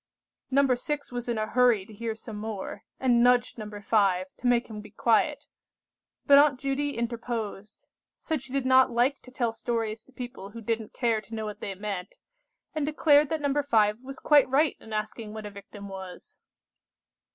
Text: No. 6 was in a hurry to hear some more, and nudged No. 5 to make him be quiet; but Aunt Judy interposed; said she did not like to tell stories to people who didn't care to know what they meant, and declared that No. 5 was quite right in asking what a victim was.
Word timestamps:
No. 0.49 0.65
6 0.73 1.11
was 1.11 1.29
in 1.29 1.37
a 1.37 1.45
hurry 1.45 1.85
to 1.85 1.93
hear 1.93 2.15
some 2.15 2.37
more, 2.37 2.83
and 2.99 3.21
nudged 3.23 3.59
No. 3.59 3.69
5 3.69 4.25
to 4.37 4.47
make 4.47 4.65
him 4.65 4.81
be 4.81 4.89
quiet; 4.89 5.45
but 6.25 6.39
Aunt 6.39 6.59
Judy 6.59 6.97
interposed; 6.97 7.87
said 8.15 8.41
she 8.41 8.51
did 8.51 8.65
not 8.65 8.89
like 8.89 9.21
to 9.21 9.29
tell 9.29 9.53
stories 9.53 10.03
to 10.05 10.11
people 10.11 10.49
who 10.49 10.61
didn't 10.61 10.93
care 10.93 11.21
to 11.21 11.35
know 11.35 11.45
what 11.45 11.59
they 11.59 11.75
meant, 11.75 12.15
and 12.73 12.83
declared 12.83 13.29
that 13.29 13.41
No. 13.41 13.61
5 13.61 13.99
was 14.01 14.17
quite 14.17 14.49
right 14.49 14.75
in 14.79 14.91
asking 14.91 15.33
what 15.35 15.45
a 15.45 15.51
victim 15.51 15.87
was. 15.87 16.39